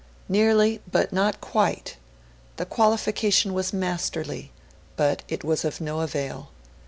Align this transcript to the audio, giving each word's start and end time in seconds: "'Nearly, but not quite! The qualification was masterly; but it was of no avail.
"'Nearly, 0.27 0.81
but 0.91 1.13
not 1.13 1.39
quite! 1.41 1.97
The 2.57 2.65
qualification 2.65 3.53
was 3.53 3.71
masterly; 3.71 4.51
but 4.95 5.21
it 5.27 5.43
was 5.43 5.63
of 5.63 5.79
no 5.79 5.99
avail. 5.99 6.49